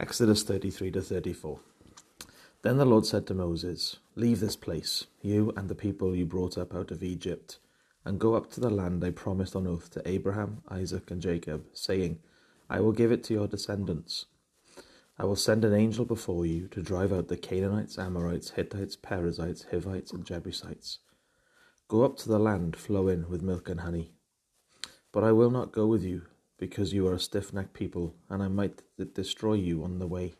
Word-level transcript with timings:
Exodus 0.00 0.42
33 0.42 0.90
to 0.92 1.02
34. 1.02 1.60
Then 2.62 2.78
the 2.78 2.84
Lord 2.84 3.06
said 3.06 3.26
to 3.26 3.34
Moses, 3.34 3.98
Leave 4.16 4.40
this 4.40 4.56
place, 4.56 5.06
you 5.20 5.52
and 5.56 5.68
the 5.68 5.74
people 5.74 6.16
you 6.16 6.24
brought 6.24 6.56
up 6.56 6.74
out 6.74 6.90
of 6.90 7.02
Egypt, 7.02 7.58
and 8.04 8.18
go 8.18 8.34
up 8.34 8.50
to 8.52 8.60
the 8.60 8.70
land 8.70 9.04
I 9.04 9.10
promised 9.10 9.54
on 9.54 9.66
oath 9.66 9.90
to 9.90 10.08
Abraham, 10.08 10.62
Isaac, 10.68 11.10
and 11.10 11.20
Jacob, 11.20 11.66
saying, 11.72 12.18
I 12.70 12.80
will 12.80 12.92
give 12.92 13.12
it 13.12 13.22
to 13.24 13.34
your 13.34 13.46
descendants. 13.46 14.26
I 15.18 15.24
will 15.26 15.36
send 15.36 15.64
an 15.64 15.74
angel 15.74 16.04
before 16.04 16.46
you 16.46 16.68
to 16.68 16.82
drive 16.82 17.12
out 17.12 17.28
the 17.28 17.36
Canaanites, 17.36 17.98
Amorites, 17.98 18.50
Hittites, 18.50 18.96
Perizzites, 18.96 19.66
Hivites, 19.70 20.10
and 20.10 20.24
Jebusites. 20.24 21.00
Go 21.86 22.02
up 22.02 22.16
to 22.18 22.28
the 22.28 22.38
land 22.38 22.76
flowing 22.76 23.28
with 23.28 23.42
milk 23.42 23.68
and 23.68 23.80
honey. 23.80 24.12
But 25.12 25.22
I 25.22 25.32
will 25.32 25.50
not 25.50 25.70
go 25.70 25.86
with 25.86 26.02
you, 26.02 26.22
because 26.62 26.92
you 26.92 27.08
are 27.08 27.14
a 27.14 27.18
stiff 27.18 27.52
necked 27.52 27.74
people, 27.74 28.14
and 28.30 28.40
I 28.40 28.46
might 28.46 28.82
destroy 29.14 29.54
you 29.54 29.82
on 29.82 29.98
the 29.98 30.06
way. 30.06 30.34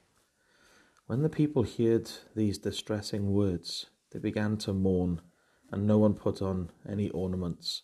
When 1.09 1.23
the 1.23 1.29
people 1.29 1.65
heard 1.65 2.09
these 2.37 2.59
distressing 2.59 3.33
words, 3.33 3.87
they 4.13 4.21
began 4.21 4.57
to 4.59 4.73
mourn, 4.73 5.21
and 5.73 5.85
no 5.85 5.99
one 5.99 6.15
put 6.15 6.41
on 6.41 6.71
any 6.89 7.11
ornaments. 7.11 7.83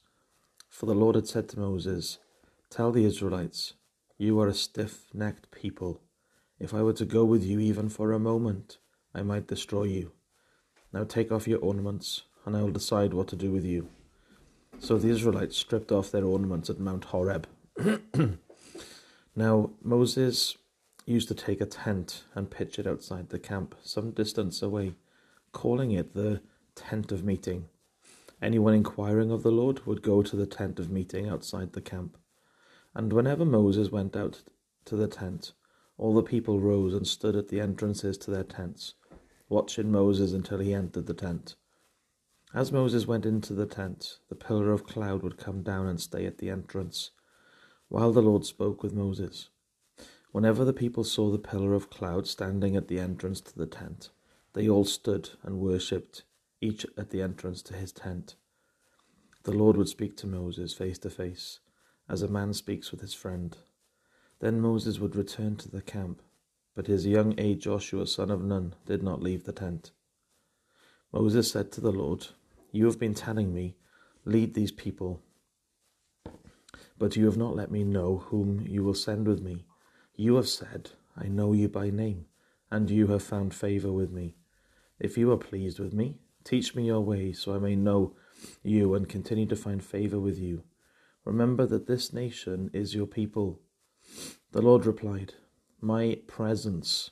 For 0.69 0.87
the 0.87 0.95
Lord 0.95 1.17
had 1.17 1.27
said 1.27 1.49
to 1.49 1.59
Moses, 1.59 2.19
Tell 2.71 2.93
the 2.93 3.05
Israelites, 3.05 3.73
You 4.19 4.39
are 4.39 4.47
a 4.47 4.55
stiff 4.55 5.07
necked 5.13 5.51
people. 5.51 6.01
If 6.61 6.73
I 6.73 6.83
were 6.83 6.93
to 6.93 7.05
go 7.05 7.25
with 7.25 7.43
you 7.43 7.59
even 7.59 7.89
for 7.89 8.13
a 8.13 8.21
moment, 8.21 8.79
I 9.13 9.23
might 9.23 9.49
destroy 9.49 9.83
you. 9.83 10.13
Now 10.93 11.03
take 11.03 11.33
off 11.33 11.49
your 11.49 11.59
ornaments, 11.59 12.23
and 12.47 12.57
I 12.57 12.63
will 12.63 12.71
decide 12.71 13.15
what 13.15 13.27
to 13.29 13.37
do 13.37 13.51
with 13.51 13.65
you. 13.65 13.89
So 14.79 14.97
the 14.97 15.11
Israelites 15.11 15.57
stripped 15.57 15.91
off 15.91 16.13
their 16.13 16.25
ornaments 16.25 16.71
at 16.71 16.79
Mount 16.79 17.07
Horeb. 17.07 17.49
now 19.37 19.71
Moses 19.83 20.57
used 21.07 21.29
to 21.29 21.35
take 21.35 21.61
a 21.61 21.67
tent 21.67 22.25
and 22.35 22.51
pitch 22.51 22.79
it 22.79 22.87
outside 22.87 23.29
the 23.29 23.39
camp, 23.39 23.77
some 23.83 24.11
distance 24.11 24.63
away, 24.63 24.95
calling 25.53 25.93
it 25.93 26.15
the 26.15 26.41
tent 26.75 27.13
of 27.13 27.25
meeting. 27.25 27.67
Anyone 28.43 28.75
inquiring 28.75 29.31
of 29.31 29.45
the 29.45 29.53
Lord 29.53 29.87
would 29.87 30.03
go 30.03 30.23
to 30.23 30.35
the 30.35 30.47
tent 30.47 30.81
of 30.81 30.91
meeting 30.91 31.29
outside 31.29 31.73
the 31.73 31.81
camp. 31.81 32.17
And 32.95 33.13
whenever 33.13 33.45
Moses 33.45 33.93
went 33.93 34.17
out 34.17 34.43
to 34.87 34.97
the 34.97 35.09
tent, 35.09 35.53
all 35.97 36.15
the 36.15 36.23
people 36.23 36.59
rose 36.59 36.95
and 36.95 37.07
stood 37.07 37.37
at 37.37 37.49
the 37.49 37.61
entrances 37.61 38.19
to 38.19 38.31
their 38.33 38.45
tents, 38.45 38.95
watching 39.49 39.93
Moses 39.93 40.33
until 40.33 40.59
he 40.59 40.75
entered 40.75 41.07
the 41.07 41.15
tent. 41.15 41.55
As 42.53 42.73
Moses 42.73 43.07
went 43.07 43.25
into 43.25 43.53
the 43.53 43.67
tent, 43.67 44.19
the 44.29 44.35
pillar 44.35 44.73
of 44.73 44.87
cloud 44.87 45.23
would 45.23 45.39
come 45.39 45.63
down 45.63 45.87
and 45.87 46.01
stay 46.01 46.27
at 46.27 46.39
the 46.39 46.51
entrance 46.51 47.11
while 47.89 48.13
the 48.13 48.23
Lord 48.23 48.45
spoke 48.45 48.83
with 48.83 48.93
Moses. 48.93 49.49
Whenever 50.31 50.65
the 50.65 50.75
people 50.75 51.05
saw 51.05 51.31
the 51.31 51.39
pillar 51.39 51.75
of 51.75 51.91
cloud 51.91 52.27
standing 52.27 52.77
at 52.77 52.89
the 52.89 53.01
entrance 53.01 53.41
to 53.41 53.57
the 53.57 53.67
tent, 53.67 54.11
they 54.53 54.69
all 54.69 54.85
stood 54.85 55.31
and 55.43 55.59
worshipped, 55.59 56.25
each 56.61 56.85
at 56.97 57.11
the 57.11 57.23
entrance 57.23 57.63
to 57.63 57.75
his 57.75 57.93
tent. 57.93 58.35
The 59.45 59.53
Lord 59.53 59.77
would 59.77 59.89
speak 59.89 60.17
to 60.19 60.27
Moses 60.27 60.75
face 60.75 60.99
to 60.99 61.11
face, 61.11 61.61
as 62.09 62.23
a 62.23 62.29
man 62.29 62.53
speaks 62.53 62.91
with 62.91 63.01
his 63.01 63.15
friend. 63.15 63.57
Then 64.41 64.61
Moses 64.61 64.99
would 64.99 65.17
return 65.17 65.57
to 65.57 65.71
the 65.71 65.83
camp, 65.83 66.23
but 66.75 66.87
his 66.87 67.07
young 67.07 67.35
aide 67.39 67.61
Joshua, 67.61 68.07
son 68.07 68.31
of 68.31 68.45
Nun, 68.45 68.75
did 68.87 69.03
not 69.03 69.23
leave 69.23 69.45
the 69.45 69.53
tent. 69.53 69.93
Moses 71.13 71.51
said 71.51 71.73
to 71.73 71.81
the 71.81 71.93
Lord, 71.93 72.29
You 72.71 72.85
have 72.85 72.99
been 72.99 73.15
telling 73.15 73.55
me, 73.55 73.77
lead 74.25 74.53
these 74.55 74.73
people 74.73 75.23
but 76.99 77.17
you 77.17 77.25
have 77.27 77.37
not 77.37 77.55
let 77.55 77.71
me 77.71 77.85
know 77.85 78.19
whom 78.27 78.67
you 78.67 78.83
will 78.83 78.95
send 78.95 79.27
with 79.27 79.41
me. 79.41 79.65
You 80.17 80.35
have 80.35 80.49
said, 80.49 80.91
I 81.17 81.29
know 81.29 81.53
you 81.53 81.69
by 81.69 81.91
name, 81.91 82.27
and 82.71 82.91
you 82.91 83.07
have 83.09 83.23
found 83.23 83.55
favor 83.55 83.93
with 83.93 84.11
me. 84.11 84.35
If 84.99 85.17
you 85.17 85.31
are 85.31 85.37
pleased 85.37 85.79
with 85.79 85.95
me, 85.95 86.19
teach 86.45 86.75
me 86.75 86.87
your 86.87 87.01
way, 87.01 87.33
so 87.33 87.55
I 87.55 87.59
may 87.59 87.77
know 87.77 88.17
you 88.63 88.95
and 88.95 89.09
continue 89.09 89.47
to 89.47 89.57
find 89.57 89.83
favor 89.83 90.19
with 90.19 90.39
you. 90.39 90.65
Remember 91.25 91.67
that 91.67 91.87
this 91.87 92.13
nation 92.13 92.71
is 92.73 92.95
your 92.95 93.07
people. 93.07 93.61
The 94.53 94.63
Lord 94.63 94.87
replied, 94.87 95.35
My 95.81 96.19
presence 96.27 97.11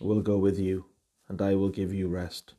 will 0.00 0.20
go 0.20 0.38
with 0.38 0.58
you, 0.58 0.86
and 1.28 1.40
I 1.40 1.54
will 1.54 1.70
give 1.70 1.92
you 1.92 2.08
rest. 2.08 2.54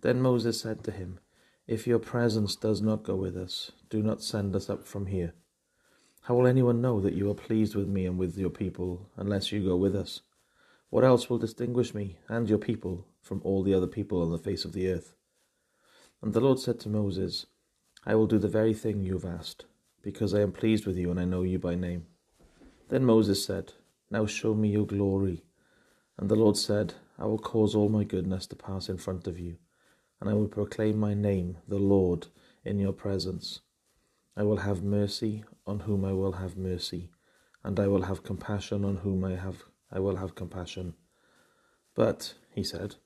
Then 0.00 0.20
Moses 0.20 0.60
said 0.60 0.82
to 0.84 0.90
him, 0.90 1.20
If 1.66 1.86
your 1.86 2.00
presence 2.00 2.56
does 2.56 2.82
not 2.82 3.04
go 3.04 3.14
with 3.14 3.36
us, 3.36 3.70
do 3.88 4.02
not 4.02 4.22
send 4.22 4.56
us 4.56 4.68
up 4.68 4.84
from 4.86 5.06
here. 5.06 5.34
How 6.26 6.36
will 6.36 6.46
anyone 6.46 6.80
know 6.80 7.00
that 7.00 7.14
you 7.14 7.28
are 7.32 7.34
pleased 7.34 7.74
with 7.74 7.88
me 7.88 8.06
and 8.06 8.16
with 8.16 8.38
your 8.38 8.48
people 8.48 9.10
unless 9.16 9.50
you 9.50 9.64
go 9.64 9.74
with 9.74 9.96
us? 9.96 10.20
What 10.88 11.02
else 11.02 11.28
will 11.28 11.38
distinguish 11.38 11.94
me 11.94 12.18
and 12.28 12.48
your 12.48 12.58
people 12.58 13.08
from 13.20 13.40
all 13.42 13.64
the 13.64 13.74
other 13.74 13.88
people 13.88 14.22
on 14.22 14.30
the 14.30 14.38
face 14.38 14.64
of 14.64 14.72
the 14.72 14.88
earth? 14.88 15.16
And 16.22 16.32
the 16.32 16.40
Lord 16.40 16.60
said 16.60 16.78
to 16.80 16.88
Moses, 16.88 17.46
I 18.06 18.14
will 18.14 18.28
do 18.28 18.38
the 18.38 18.46
very 18.46 18.72
thing 18.72 19.02
you 19.02 19.14
have 19.14 19.24
asked, 19.24 19.64
because 20.00 20.32
I 20.32 20.42
am 20.42 20.52
pleased 20.52 20.86
with 20.86 20.96
you 20.96 21.10
and 21.10 21.18
I 21.18 21.24
know 21.24 21.42
you 21.42 21.58
by 21.58 21.74
name. 21.74 22.06
Then 22.88 23.04
Moses 23.04 23.44
said, 23.44 23.72
Now 24.08 24.24
show 24.24 24.54
me 24.54 24.68
your 24.68 24.86
glory. 24.86 25.42
And 26.18 26.28
the 26.28 26.36
Lord 26.36 26.56
said, 26.56 26.94
I 27.18 27.24
will 27.24 27.38
cause 27.38 27.74
all 27.74 27.88
my 27.88 28.04
goodness 28.04 28.46
to 28.46 28.56
pass 28.56 28.88
in 28.88 28.98
front 28.98 29.26
of 29.26 29.40
you, 29.40 29.56
and 30.20 30.30
I 30.30 30.34
will 30.34 30.46
proclaim 30.46 30.98
my 30.98 31.14
name, 31.14 31.56
the 31.66 31.80
Lord, 31.80 32.28
in 32.64 32.78
your 32.78 32.92
presence. 32.92 33.60
I 34.34 34.44
will 34.44 34.58
have 34.58 34.82
mercy 34.82 35.44
on 35.66 35.80
whom 35.80 36.04
I 36.04 36.12
will 36.12 36.32
have 36.32 36.56
mercy, 36.56 37.10
and 37.62 37.78
I 37.78 37.86
will 37.86 38.02
have 38.02 38.22
compassion 38.22 38.84
on 38.84 38.96
whom 38.96 39.24
I 39.24 39.36
have 39.36 39.64
I 39.90 40.00
will 40.00 40.16
have 40.16 40.34
compassion. 40.34 40.94
But, 41.94 42.34
he 42.50 42.64
said, 42.64 42.96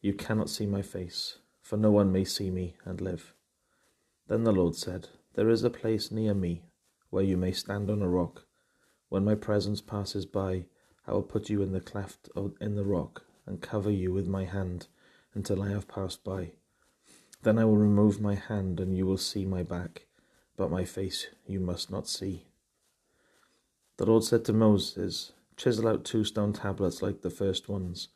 you 0.00 0.14
cannot 0.14 0.48
see 0.48 0.64
my 0.64 0.80
face, 0.80 1.36
for 1.60 1.76
no 1.76 1.90
one 1.90 2.10
may 2.10 2.24
see 2.24 2.50
me 2.50 2.76
and 2.86 2.98
live. 2.98 3.34
Then 4.28 4.44
the 4.44 4.52
Lord 4.52 4.74
said, 4.74 5.08
There 5.34 5.50
is 5.50 5.62
a 5.62 5.68
place 5.68 6.10
near 6.10 6.32
me 6.32 6.62
where 7.10 7.22
you 7.22 7.36
may 7.36 7.52
stand 7.52 7.90
on 7.90 8.00
a 8.00 8.08
rock. 8.08 8.46
When 9.10 9.24
my 9.24 9.34
presence 9.34 9.82
passes 9.82 10.24
by, 10.24 10.64
I 11.06 11.12
will 11.12 11.22
put 11.22 11.50
you 11.50 11.60
in 11.60 11.72
the 11.72 11.80
cleft 11.80 12.30
of, 12.34 12.54
in 12.58 12.76
the 12.76 12.84
rock 12.84 13.24
and 13.44 13.60
cover 13.60 13.90
you 13.90 14.14
with 14.14 14.26
my 14.26 14.46
hand 14.46 14.86
until 15.34 15.62
I 15.62 15.68
have 15.68 15.88
passed 15.88 16.24
by. 16.24 16.52
Then 17.42 17.58
I 17.58 17.66
will 17.66 17.76
remove 17.76 18.18
my 18.18 18.34
hand 18.34 18.80
and 18.80 18.96
you 18.96 19.04
will 19.04 19.18
see 19.18 19.44
my 19.44 19.62
back 19.62 20.06
but 20.60 20.70
my 20.70 20.84
face 20.84 21.28
you 21.46 21.58
must 21.58 21.90
not 21.90 22.06
see. 22.06 22.44
The 23.96 24.04
Lord 24.04 24.24
said 24.24 24.44
to 24.44 24.52
Moses, 24.52 25.32
Chisel 25.56 25.88
out 25.88 26.04
two 26.04 26.22
stone 26.22 26.52
tablets 26.52 27.00
like 27.00 27.22
the 27.22 27.30
first 27.30 27.70
ones, 27.70 28.08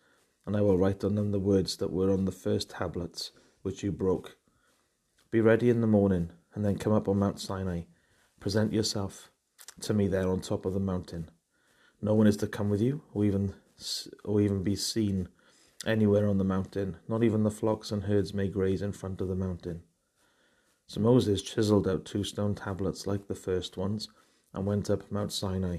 and 0.45 0.55
I 0.55 0.61
will 0.61 0.77
write 0.77 1.03
on 1.05 1.15
them 1.15 1.31
the 1.31 1.39
words 1.39 1.79
that 1.79 1.91
were 1.91 2.11
on 2.11 2.27
the 2.27 2.33
first 2.33 2.69
tablets 2.69 3.31
which 3.63 3.83
you 3.83 3.91
broke. 3.91 4.37
Be 5.31 5.41
ready 5.41 5.71
in 5.71 5.81
the 5.81 5.87
morning, 5.87 6.33
and 6.55 6.63
then 6.63 6.77
come 6.77 6.93
up 6.93 7.09
on 7.09 7.19
Mount 7.19 7.41
Sinai. 7.41 7.85
Present 8.41 8.75
yourself 8.75 9.31
to 9.81 9.95
me 9.95 10.07
there 10.07 10.29
on 10.29 10.43
top 10.43 10.67
of 10.67 10.75
the 10.75 10.81
mountain. 10.81 11.31
No 12.03 12.13
one 12.13 12.27
is 12.27 12.37
to 12.37 12.47
come 12.47 12.69
with 12.69 12.83
you, 12.83 13.05
or 13.15 13.25
even 13.25 13.55
or 14.23 14.43
even 14.43 14.63
be 14.63 14.77
seen 14.77 15.29
anywhere 15.87 16.29
on 16.29 16.37
the 16.37 16.45
mountain. 16.45 16.99
Not 17.09 17.25
even 17.25 17.43
the 17.43 17.51
flocks 17.51 17.91
and 17.91 18.03
herds 18.03 18.35
may 18.35 18.49
graze 18.49 18.83
in 18.83 18.93
front 18.93 19.23
of 19.23 19.29
the 19.29 19.35
mountain. 19.35 19.85
So 20.87 21.01
Moses 21.01 21.43
chiseled 21.43 21.89
out 21.89 22.05
two 22.05 22.25
stone 22.25 22.55
tablets 22.55 23.07
like 23.07 23.27
the 23.27 23.35
first 23.35 23.77
ones, 23.77 24.09
and 24.53 24.67
went 24.67 24.91
up 24.91 25.11
Mount 25.11 25.33
Sinai 25.33 25.79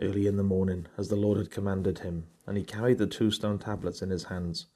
early 0.00 0.26
in 0.26 0.36
the 0.36 0.42
morning, 0.42 0.86
as 0.96 1.08
the 1.08 1.16
Lord 1.16 1.38
had 1.38 1.50
commanded 1.50 2.00
him, 2.00 2.26
and 2.46 2.56
he 2.56 2.62
carried 2.62 2.98
the 2.98 3.06
two 3.06 3.30
stone 3.30 3.58
tablets 3.58 4.02
in 4.02 4.10
his 4.10 4.24
hands. 4.24 4.66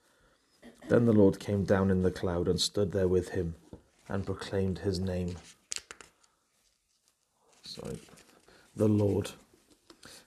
Then 0.88 1.04
the 1.04 1.12
Lord 1.12 1.38
came 1.38 1.64
down 1.64 1.90
in 1.90 2.02
the 2.02 2.10
cloud 2.10 2.48
and 2.48 2.60
stood 2.60 2.92
there 2.92 3.08
with 3.08 3.30
him, 3.30 3.54
and 4.08 4.26
proclaimed 4.26 4.80
his 4.80 4.98
name. 4.98 5.36
Sorry, 7.62 8.00
the 8.74 8.88
Lord. 8.88 9.30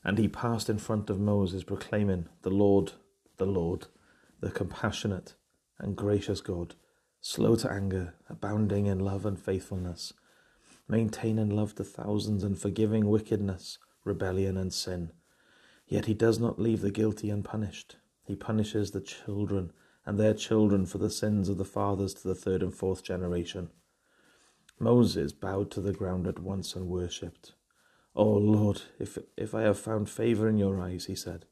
And 0.03 0.17
he 0.17 0.27
passed 0.27 0.69
in 0.69 0.77
front 0.77 1.09
of 1.09 1.19
Moses, 1.19 1.63
proclaiming, 1.63 2.27
The 2.43 2.49
Lord, 2.49 2.93
the 3.37 3.45
Lord, 3.45 3.87
the 4.39 4.51
compassionate 4.51 5.33
and 5.79 5.95
gracious 5.95 6.39
God 6.39 6.75
slow 7.25 7.55
to 7.55 7.71
anger, 7.71 8.13
abounding 8.29 8.85
in 8.85 8.99
love 8.99 9.25
and 9.25 9.39
faithfulness, 9.39 10.11
maintaining 10.89 11.49
love 11.49 11.73
to 11.73 11.81
thousands 11.81 12.43
and 12.43 12.59
forgiving 12.59 13.07
wickedness, 13.07 13.79
rebellion, 14.03 14.57
and 14.57 14.73
sin. 14.73 15.09
Yet 15.87 16.05
he 16.05 16.13
does 16.13 16.37
not 16.37 16.59
leave 16.59 16.81
the 16.81 16.91
guilty 16.91 17.29
unpunished. 17.29 17.95
He 18.25 18.35
punishes 18.35 18.91
the 18.91 18.99
children 18.99 19.71
and 20.05 20.19
their 20.19 20.33
children 20.33 20.85
for 20.85 20.97
the 20.97 21.09
sins 21.09 21.47
of 21.47 21.57
the 21.57 21.63
fathers 21.63 22.13
to 22.15 22.27
the 22.27 22.35
third 22.35 22.61
and 22.61 22.75
fourth 22.75 23.05
generation. 23.05 23.69
Moses 24.77 25.31
bowed 25.31 25.71
to 25.71 25.79
the 25.79 25.93
ground 25.93 26.27
at 26.27 26.39
once 26.39 26.75
and 26.75 26.89
worshipped. 26.89 27.53
O 28.17 28.25
oh 28.25 28.37
Lord, 28.37 28.81
if, 28.99 29.17
if 29.37 29.55
I 29.55 29.61
have 29.61 29.79
found 29.79 30.09
favor 30.09 30.49
in 30.49 30.57
your 30.57 30.81
eyes, 30.81 31.05
he 31.05 31.15
said, 31.15 31.45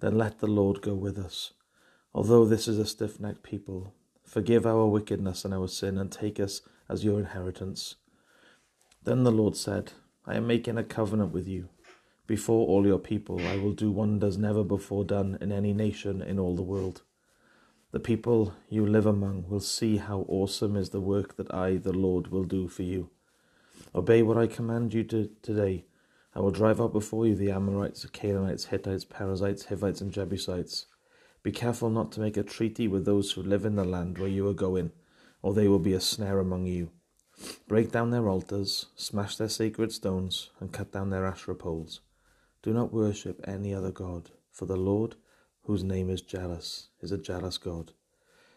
then 0.00 0.18
let 0.18 0.40
the 0.40 0.46
Lord 0.46 0.82
go 0.82 0.92
with 0.92 1.16
us. 1.16 1.54
Although 2.12 2.44
this 2.44 2.68
is 2.68 2.78
a 2.78 2.84
stiff 2.84 3.18
necked 3.18 3.42
people, 3.42 3.94
Forgive 4.24 4.66
our 4.66 4.86
wickedness 4.86 5.44
and 5.44 5.54
our 5.54 5.68
sin, 5.68 5.98
and 5.98 6.10
take 6.10 6.40
us 6.40 6.62
as 6.88 7.04
your 7.04 7.18
inheritance. 7.18 7.96
Then 9.04 9.22
the 9.22 9.30
Lord 9.30 9.56
said, 9.56 9.92
I 10.26 10.36
am 10.36 10.46
making 10.46 10.78
a 10.78 10.84
covenant 10.84 11.32
with 11.32 11.46
you. 11.46 11.68
Before 12.26 12.66
all 12.66 12.86
your 12.86 12.98
people, 12.98 13.38
I 13.46 13.58
will 13.58 13.72
do 13.72 13.90
wonders 13.90 14.38
never 14.38 14.64
before 14.64 15.04
done 15.04 15.36
in 15.40 15.52
any 15.52 15.74
nation 15.74 16.22
in 16.22 16.38
all 16.38 16.56
the 16.56 16.62
world. 16.62 17.02
The 17.92 18.00
people 18.00 18.54
you 18.68 18.86
live 18.86 19.06
among 19.06 19.44
will 19.48 19.60
see 19.60 19.98
how 19.98 20.24
awesome 20.26 20.74
is 20.74 20.90
the 20.90 21.00
work 21.00 21.36
that 21.36 21.52
I, 21.54 21.76
the 21.76 21.92
Lord, 21.92 22.28
will 22.28 22.44
do 22.44 22.66
for 22.66 22.82
you. 22.82 23.10
Obey 23.94 24.22
what 24.22 24.38
I 24.38 24.46
command 24.46 24.94
you 24.94 25.04
to 25.04 25.30
today. 25.42 25.84
I 26.34 26.40
will 26.40 26.50
drive 26.50 26.80
out 26.80 26.92
before 26.92 27.26
you 27.26 27.36
the 27.36 27.52
Amorites, 27.52 28.02
the 28.02 28.08
Canaanites, 28.08 28.64
Hittites, 28.64 29.04
Perizzites, 29.04 29.66
Hivites, 29.66 30.00
and 30.00 30.10
Jebusites. 30.10 30.86
Be 31.44 31.52
careful 31.52 31.90
not 31.90 32.10
to 32.12 32.20
make 32.20 32.38
a 32.38 32.42
treaty 32.42 32.88
with 32.88 33.04
those 33.04 33.32
who 33.32 33.42
live 33.42 33.66
in 33.66 33.76
the 33.76 33.84
land 33.84 34.16
where 34.16 34.30
you 34.30 34.48
are 34.48 34.54
going, 34.54 34.92
or 35.42 35.52
they 35.52 35.68
will 35.68 35.78
be 35.78 35.92
a 35.92 36.00
snare 36.00 36.38
among 36.38 36.64
you. 36.64 36.90
Break 37.68 37.92
down 37.92 38.10
their 38.10 38.28
altars, 38.30 38.86
smash 38.96 39.36
their 39.36 39.50
sacred 39.50 39.92
stones, 39.92 40.48
and 40.58 40.72
cut 40.72 40.90
down 40.90 41.10
their 41.10 41.26
Asherah 41.26 41.54
poles. 41.54 42.00
Do 42.62 42.72
not 42.72 42.94
worship 42.94 43.44
any 43.46 43.74
other 43.74 43.90
God, 43.90 44.30
for 44.50 44.64
the 44.64 44.78
Lord, 44.78 45.16
whose 45.64 45.84
name 45.84 46.08
is 46.08 46.22
jealous, 46.22 46.88
is 47.02 47.12
a 47.12 47.18
jealous 47.18 47.58
God. 47.58 47.92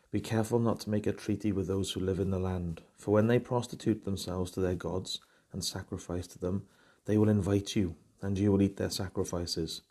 Be 0.10 0.22
careful 0.22 0.60
not 0.60 0.80
to 0.81 0.90
make 0.90 1.07
a 1.07 1.12
treaty 1.12 1.51
with 1.51 1.68
those 1.68 1.92
who 1.92 2.00
live 2.00 2.22
in 2.22 2.31
the 2.31 2.40
land, 2.40 2.83
for 2.95 3.12
when 3.12 3.28
they 3.28 3.38
prostitute 3.38 4.06
themselves 4.06 4.50
to 4.51 4.62
their 4.62 4.75
gods 4.75 5.19
and 5.51 5.62
sacrifice 5.62 6.25
to 6.28 6.40
them, 6.40 6.66
they 7.04 7.18
will 7.18 7.28
invite 7.28 7.75
you, 7.75 7.95
and 8.22 8.40
you 8.40 8.50
will 8.50 8.62
eat 8.62 8.78
their 8.78 8.90
sacrifices. 8.90 9.81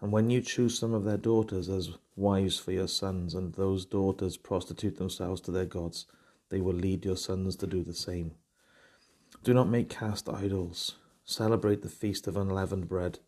And 0.00 0.12
when 0.12 0.30
you 0.30 0.40
choose 0.40 0.78
some 0.78 0.92
of 0.92 1.04
their 1.04 1.16
daughters 1.16 1.68
as 1.68 1.90
wives 2.16 2.58
for 2.58 2.72
your 2.72 2.88
sons, 2.88 3.34
and 3.34 3.54
those 3.54 3.86
daughters 3.86 4.36
prostitute 4.36 4.98
themselves 4.98 5.40
to 5.42 5.50
their 5.50 5.64
gods, 5.64 6.06
they 6.50 6.60
will 6.60 6.74
lead 6.74 7.04
your 7.04 7.16
sons 7.16 7.56
to 7.56 7.66
do 7.66 7.82
the 7.82 7.94
same. 7.94 8.32
Do 9.42 9.54
not 9.54 9.68
make 9.68 9.88
cast 9.88 10.28
idols. 10.28 10.96
Celebrate 11.24 11.82
the 11.82 11.88
feast 11.88 12.26
of 12.26 12.36
unleavened 12.36 12.88
bread. 12.88 13.18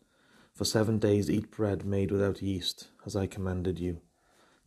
For 0.53 0.65
seven 0.65 0.99
days 0.99 1.29
eat 1.29 1.51
bread 1.51 1.85
made 1.85 2.11
without 2.11 2.41
yeast, 2.41 2.89
as 3.05 3.15
I 3.15 3.27
commanded 3.27 3.79
you. 3.79 4.01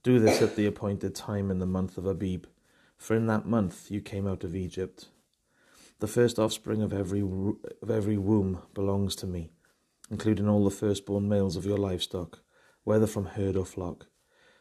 Do 0.02 0.18
this 0.18 0.42
at 0.42 0.56
the 0.56 0.66
appointed 0.66 1.14
time 1.14 1.50
in 1.50 1.58
the 1.58 1.66
month 1.66 1.96
of 1.96 2.06
Abib, 2.06 2.46
for 2.96 3.14
in 3.14 3.26
that 3.26 3.46
month 3.46 3.90
you 3.90 4.00
came 4.00 4.26
out 4.26 4.42
of 4.42 4.56
Egypt. 4.56 5.08
The 6.00 6.08
first 6.08 6.38
offspring 6.38 6.82
of 6.82 6.92
every, 6.92 7.20
of 7.20 7.90
every 7.90 8.16
womb 8.18 8.62
belongs 8.74 9.14
to 9.16 9.26
me, 9.26 9.52
including 10.12 10.46
all 10.46 10.62
the 10.62 10.70
firstborn 10.70 11.26
males 11.26 11.56
of 11.56 11.64
your 11.64 11.78
livestock, 11.78 12.40
whether 12.84 13.06
from 13.06 13.24
herd 13.24 13.56
or 13.56 13.64
flock. 13.64 14.08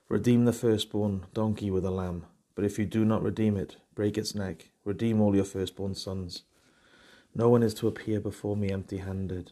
Redeem 0.08 0.46
the 0.46 0.54
firstborn 0.54 1.26
donkey 1.34 1.70
with 1.70 1.84
a 1.84 1.92
lamb, 1.92 2.26
but 2.56 2.64
if 2.64 2.80
you 2.80 2.86
do 2.86 3.04
not 3.04 3.22
redeem 3.22 3.58
it, 3.58 3.76
break 3.94 4.18
its 4.18 4.34
neck. 4.34 4.72
Redeem 4.86 5.20
all 5.20 5.36
your 5.36 5.44
firstborn 5.44 5.94
sons. 5.94 6.44
No 7.36 7.50
one 7.50 7.64
is 7.64 7.74
to 7.76 7.90
appear 7.90 8.22
before 8.22 8.56
me 8.56 8.72
empty 8.72 9.00
handed. 9.00 9.52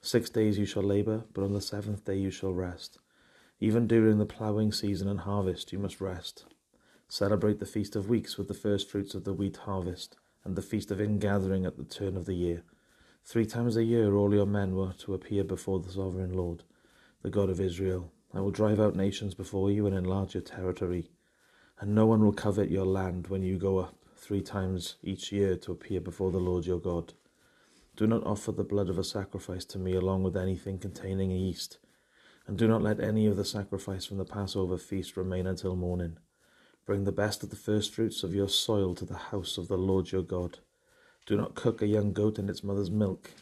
Six 0.00 0.30
days 0.30 0.56
you 0.56 0.64
shall 0.64 0.82
labour, 0.82 1.24
but 1.34 1.44
on 1.44 1.52
the 1.52 1.60
seventh 1.60 2.06
day 2.06 2.16
you 2.16 2.30
shall 2.30 2.54
rest. 2.54 2.98
Even 3.60 3.86
during 3.86 4.16
the 4.16 4.24
ploughing 4.24 4.72
season 4.72 5.06
and 5.06 5.20
harvest 5.20 5.70
you 5.70 5.78
must 5.78 6.00
rest. 6.00 6.46
Celebrate 7.08 7.60
the 7.60 7.66
Feast 7.66 7.94
of 7.94 8.08
Weeks 8.08 8.38
with 8.38 8.48
the 8.48 8.54
first 8.54 8.90
fruits 8.90 9.14
of 9.14 9.24
the 9.24 9.34
wheat 9.34 9.58
harvest, 9.58 10.16
and 10.44 10.56
the 10.56 10.62
Feast 10.62 10.90
of 10.90 10.98
Ingathering 10.98 11.66
at 11.66 11.76
the 11.76 11.84
turn 11.84 12.16
of 12.16 12.24
the 12.24 12.34
year. 12.34 12.64
Three 13.28 13.44
times 13.44 13.76
a 13.76 13.82
year 13.82 14.14
all 14.14 14.32
your 14.32 14.46
men 14.46 14.76
were 14.76 14.92
to 14.98 15.12
appear 15.12 15.42
before 15.42 15.80
the 15.80 15.90
Sovereign 15.90 16.32
Lord, 16.32 16.62
the 17.22 17.28
God 17.28 17.50
of 17.50 17.60
Israel. 17.60 18.12
I 18.32 18.38
will 18.38 18.52
drive 18.52 18.78
out 18.78 18.94
nations 18.94 19.34
before 19.34 19.68
you 19.68 19.84
and 19.84 19.96
enlarge 19.96 20.34
your 20.34 20.44
territory, 20.44 21.10
and 21.80 21.92
no 21.92 22.06
one 22.06 22.24
will 22.24 22.32
covet 22.32 22.70
your 22.70 22.86
land 22.86 23.26
when 23.26 23.42
you 23.42 23.58
go 23.58 23.78
up 23.78 23.96
three 24.14 24.42
times 24.42 24.94
each 25.02 25.32
year 25.32 25.56
to 25.56 25.72
appear 25.72 26.00
before 26.00 26.30
the 26.30 26.38
Lord 26.38 26.66
your 26.66 26.78
God. 26.78 27.14
Do 27.96 28.06
not 28.06 28.24
offer 28.24 28.52
the 28.52 28.62
blood 28.62 28.88
of 28.88 28.96
a 28.96 29.02
sacrifice 29.02 29.64
to 29.64 29.78
me 29.80 29.96
along 29.96 30.22
with 30.22 30.36
anything 30.36 30.78
containing 30.78 31.32
yeast, 31.32 31.78
and 32.46 32.56
do 32.56 32.68
not 32.68 32.80
let 32.80 33.00
any 33.00 33.26
of 33.26 33.36
the 33.36 33.44
sacrifice 33.44 34.04
from 34.04 34.18
the 34.18 34.24
Passover 34.24 34.78
feast 34.78 35.16
remain 35.16 35.48
until 35.48 35.74
morning. 35.74 36.18
Bring 36.86 37.02
the 37.02 37.10
best 37.10 37.42
of 37.42 37.50
the 37.50 37.56
firstfruits 37.56 38.22
of 38.22 38.36
your 38.36 38.48
soil 38.48 38.94
to 38.94 39.04
the 39.04 39.16
house 39.16 39.58
of 39.58 39.66
the 39.66 39.76
Lord 39.76 40.12
your 40.12 40.22
God. 40.22 40.60
Do 41.26 41.36
not 41.36 41.56
cook 41.56 41.82
a 41.82 41.86
young 41.86 42.12
goat 42.12 42.38
in 42.38 42.48
its 42.48 42.62
mother's 42.62 42.90
milk. 42.90 43.32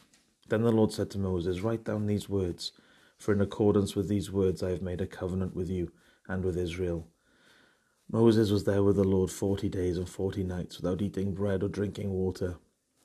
Then 0.48 0.62
the 0.62 0.72
Lord 0.72 0.90
said 0.90 1.10
to 1.10 1.18
Moses, 1.18 1.60
Write 1.60 1.84
down 1.84 2.06
these 2.06 2.28
words, 2.28 2.72
for 3.18 3.32
in 3.32 3.40
accordance 3.42 3.94
with 3.94 4.08
these 4.08 4.32
words 4.32 4.62
I 4.62 4.70
have 4.70 4.82
made 4.82 5.02
a 5.02 5.06
covenant 5.06 5.54
with 5.54 5.68
you 5.68 5.92
and 6.26 6.44
with 6.44 6.56
Israel. 6.56 7.06
Moses 8.10 8.50
was 8.50 8.64
there 8.64 8.82
with 8.82 8.96
the 8.96 9.04
Lord 9.04 9.30
forty 9.30 9.68
days 9.68 9.98
and 9.98 10.08
forty 10.08 10.42
nights 10.42 10.80
without 10.80 11.02
eating 11.02 11.34
bread 11.34 11.62
or 11.62 11.68
drinking 11.68 12.10
water. 12.10 12.56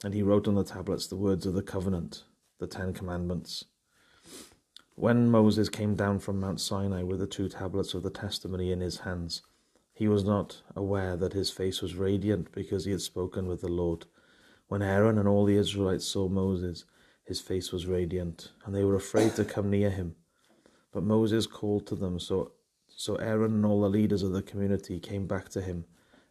And 0.03 0.13
he 0.13 0.23
wrote 0.23 0.47
on 0.47 0.55
the 0.55 0.63
tablets 0.63 1.07
the 1.07 1.17
words 1.17 1.45
of 1.45 1.53
the 1.53 1.61
covenant, 1.61 2.23
the 2.59 2.67
Ten 2.67 2.93
Commandments. 2.93 3.65
When 4.95 5.29
Moses 5.29 5.69
came 5.69 5.95
down 5.95 6.19
from 6.19 6.39
Mount 6.39 6.61
Sinai 6.61 7.03
with 7.03 7.19
the 7.19 7.27
two 7.27 7.49
tablets 7.49 7.93
of 7.93 8.03
the 8.03 8.09
testimony 8.09 8.71
in 8.71 8.81
his 8.81 8.99
hands, 8.99 9.41
he 9.93 10.07
was 10.07 10.23
not 10.23 10.61
aware 10.75 11.17
that 11.17 11.33
his 11.33 11.49
face 11.51 11.81
was 11.81 11.95
radiant 11.95 12.51
because 12.53 12.85
he 12.85 12.91
had 12.91 13.01
spoken 13.01 13.47
with 13.47 13.61
the 13.61 13.69
Lord. 13.69 14.05
When 14.69 14.81
Aaron 14.81 15.17
and 15.17 15.27
all 15.27 15.43
the 15.43 15.57
Israelites 15.57 16.05
saw 16.05 16.29
Moses, 16.29 16.85
his 17.25 17.41
face 17.41 17.73
was 17.73 17.85
radiant, 17.85 18.53
and 18.65 18.73
they 18.73 18.85
were 18.85 18.95
afraid 18.95 19.35
to 19.35 19.43
come 19.43 19.69
near 19.69 19.89
him. 19.89 20.15
But 20.93 21.03
Moses 21.03 21.45
called 21.45 21.85
to 21.87 21.95
them, 21.95 22.17
so, 22.19 22.53
so 22.87 23.17
Aaron 23.17 23.53
and 23.55 23.65
all 23.65 23.81
the 23.81 23.89
leaders 23.89 24.23
of 24.23 24.31
the 24.31 24.41
community 24.41 25.01
came 25.01 25.27
back 25.27 25.49
to 25.49 25.61
him, 25.61 25.83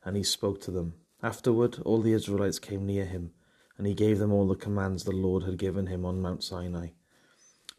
and 0.02 0.16
he 0.16 0.22
spoke 0.22 0.62
to 0.62 0.70
them. 0.70 0.94
Afterward, 1.22 1.78
all 1.84 2.00
the 2.00 2.14
Israelites 2.14 2.58
came 2.58 2.86
near 2.86 3.04
him 3.04 3.32
and 3.78 3.86
he 3.86 3.94
gave 3.94 4.18
them 4.18 4.32
all 4.32 4.46
the 4.46 4.56
commands 4.56 5.04
the 5.04 5.12
Lord 5.12 5.44
had 5.44 5.56
given 5.56 5.86
him 5.86 6.04
on 6.04 6.20
Mount 6.20 6.42
Sinai. 6.42 6.88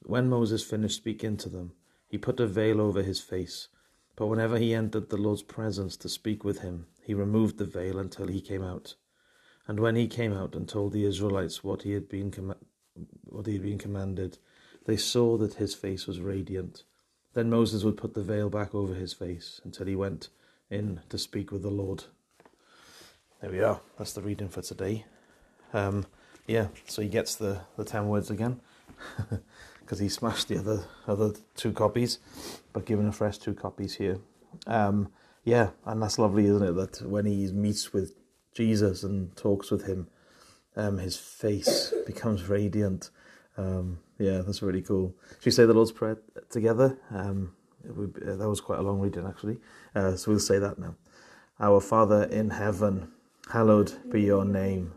When 0.02 0.30
Moses 0.30 0.64
finished 0.64 0.96
speaking 0.96 1.36
to 1.38 1.50
them, 1.50 1.74
he 2.08 2.18
put 2.18 2.40
a 2.40 2.48
veil 2.48 2.80
over 2.80 3.04
his 3.04 3.20
face. 3.20 3.68
But 4.16 4.28
whenever 4.28 4.58
he 4.58 4.74
entered 4.74 5.10
the 5.10 5.18
Lord's 5.18 5.44
presence 5.44 5.98
to 5.98 6.10
speak 6.10 6.44
with 6.44 6.62
him, 6.62 6.88
he 7.04 7.14
removed 7.14 7.58
the 7.58 7.66
veil 7.66 8.00
until 8.00 8.28
he 8.28 8.42
came 8.42 8.64
out. 8.64 8.96
And 9.70 9.80
when 9.80 9.96
he 9.96 10.08
came 10.08 10.34
out 10.34 10.56
and 10.56 10.68
told 10.68 10.94
the 10.94 11.06
Israelites 11.06 11.64
what 11.64 11.84
he 11.84 11.92
had 11.92 12.10
been 12.10 12.32
com- 12.32 12.56
what 13.26 13.46
he 13.46 13.54
had 13.54 13.62
been 13.62 13.78
commanded, 13.78 14.40
they 14.88 14.98
saw 14.98 15.38
that 15.38 15.54
his 15.54 15.76
face 15.76 16.08
was 16.08 16.20
radiant. 16.20 16.84
Then 17.36 17.52
Moses 17.52 17.84
would 17.84 17.96
put 17.96 18.16
the 18.16 18.24
veil 18.24 18.50
back 18.50 18.74
over 18.74 18.96
his 18.96 19.14
face 19.14 19.62
until 19.64 19.86
he 19.86 19.96
went 19.96 20.30
in 20.72 21.02
to 21.10 21.20
speak 21.20 21.52
with 21.52 21.62
the 21.62 21.70
Lord. 21.70 22.06
There 23.42 23.52
we 23.52 23.62
are. 23.62 23.80
That's 24.00 24.14
the 24.14 24.24
reading 24.24 24.50
for 24.50 24.64
today. 24.64 25.06
Um, 25.72 26.08
yeah, 26.48 26.70
so 26.88 27.04
he 27.04 27.08
gets 27.08 27.36
the, 27.36 27.62
the 27.78 27.86
10 27.86 28.08
words 28.08 28.32
again 28.32 28.62
because 29.82 30.00
he 30.00 30.10
smashed 30.10 30.48
the 30.48 30.58
other 30.58 30.86
other 31.08 31.34
two 31.56 31.74
copies, 31.74 32.18
but 32.74 32.88
given 32.88 33.08
a 33.08 33.12
fresh 33.12 33.38
two 33.38 33.54
copies 33.54 33.94
here. 33.94 34.18
Um, 34.66 35.10
yeah, 35.44 35.70
and 35.86 36.02
that's 36.02 36.18
lovely, 36.18 36.48
isn't 36.48 36.64
it? 36.64 36.72
That 36.74 37.08
when 37.08 37.28
he 37.28 37.52
meets 37.52 37.94
with 37.94 38.19
Jesus 38.54 39.04
and 39.04 39.36
talks 39.36 39.72
with 39.72 39.86
him, 39.86 40.08
um, 40.76 40.98
his 40.98 41.18
face 41.18 41.94
becomes 42.06 42.48
radiant. 42.48 43.10
Um, 43.58 44.00
yeah, 44.18 44.42
that's 44.46 44.62
really 44.62 44.82
cool. 44.82 45.16
Should 45.40 45.46
we 45.46 45.52
say 45.52 45.66
the 45.66 45.74
Lord's 45.74 45.92
Prayer 45.92 46.18
together? 46.50 46.98
Um, 47.12 47.54
uh, 47.88 48.36
that 48.36 48.50
was 48.50 48.62
quite 48.62 48.80
a 48.80 48.82
long 48.82 49.00
reading, 49.00 49.26
actually. 49.26 49.58
Uh, 49.96 50.16
so 50.16 50.32
we'll 50.32 50.40
say 50.40 50.60
that 50.60 50.80
now. 50.80 50.96
Our 51.60 51.82
Father 51.82 52.24
in 52.24 52.52
heaven, 52.52 53.12
hallowed 53.52 53.94
be 54.10 54.22
your 54.22 54.46
name. 54.46 54.94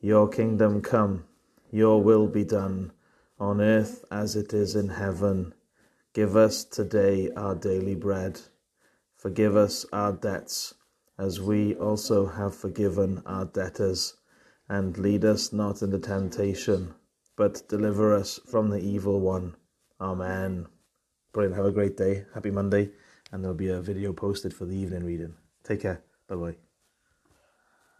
Your 0.00 0.28
kingdom 0.28 0.80
come, 0.80 1.24
your 1.70 2.02
will 2.02 2.28
be 2.28 2.44
done, 2.44 2.92
on 3.38 3.60
earth 3.60 4.04
as 4.10 4.36
it 4.36 4.52
is 4.52 4.74
in 4.74 4.88
heaven. 4.88 5.54
Give 6.14 6.36
us 6.36 6.64
today 6.64 7.30
our 7.36 7.54
daily 7.54 7.94
bread. 7.94 8.40
Forgive 9.16 9.56
us 9.56 9.84
our 9.92 10.12
debts, 10.12 10.74
as 11.18 11.40
we 11.40 11.74
also 11.74 12.26
have 12.26 12.54
forgiven 12.54 13.22
our 13.26 13.44
debtors. 13.44 14.14
And 14.68 14.98
lead 14.98 15.24
us 15.24 15.52
not 15.52 15.80
into 15.80 15.98
temptation, 15.98 16.94
but 17.36 17.66
deliver 17.68 18.14
us 18.14 18.38
from 18.50 18.68
the 18.68 18.78
evil 18.78 19.20
one. 19.20 19.56
Amen. 20.00 20.66
Brilliant. 21.32 21.56
Have 21.56 21.66
a 21.66 21.72
great 21.72 21.96
day. 21.96 22.26
Happy 22.34 22.50
Monday. 22.50 22.90
And 23.32 23.42
there'll 23.42 23.56
be 23.56 23.68
a 23.68 23.80
video 23.80 24.12
posted 24.12 24.52
for 24.52 24.66
the 24.66 24.76
evening 24.76 25.04
reading. 25.04 25.34
Take 25.64 25.80
care. 25.82 26.02
Bye 26.28 26.36
bye. 26.36 26.67